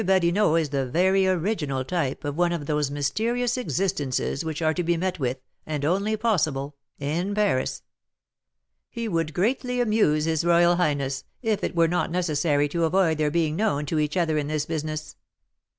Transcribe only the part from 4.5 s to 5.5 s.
are to be met with,